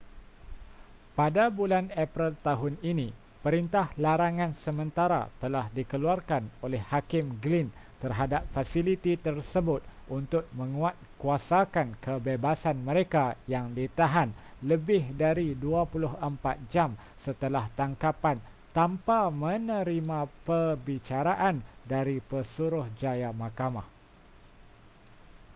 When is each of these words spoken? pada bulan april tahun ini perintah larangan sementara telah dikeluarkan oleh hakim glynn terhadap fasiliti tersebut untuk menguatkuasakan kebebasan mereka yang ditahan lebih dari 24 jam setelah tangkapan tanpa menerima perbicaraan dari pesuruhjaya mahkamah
pada 1.17 1.45
bulan 1.57 1.85
april 2.05 2.31
tahun 2.47 2.73
ini 2.91 3.07
perintah 3.45 3.85
larangan 4.05 4.49
sementara 4.65 5.21
telah 5.41 5.65
dikeluarkan 5.77 6.43
oleh 6.65 6.81
hakim 6.91 7.25
glynn 7.43 7.69
terhadap 8.03 8.41
fasiliti 8.53 9.13
tersebut 9.25 9.81
untuk 10.17 10.43
menguatkuasakan 10.59 11.87
kebebasan 12.05 12.77
mereka 12.87 13.25
yang 13.53 13.65
ditahan 13.77 14.29
lebih 14.71 15.01
dari 15.23 15.47
24 15.53 16.17
jam 16.73 16.89
setelah 17.25 17.65
tangkapan 17.79 18.37
tanpa 18.77 19.19
menerima 19.43 20.19
perbicaraan 20.49 21.55
dari 21.91 22.17
pesuruhjaya 22.31 23.29
mahkamah 23.41 23.85